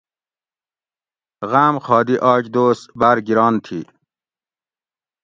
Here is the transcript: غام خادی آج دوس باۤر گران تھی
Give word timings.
غام 1.49 1.75
خادی 1.85 2.15
آج 2.31 2.43
دوس 2.53 2.79
باۤر 2.99 3.17
گران 3.27 3.53
تھی 3.65 3.79